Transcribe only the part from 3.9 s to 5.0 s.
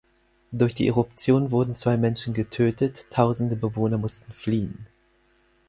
mussten fliehen.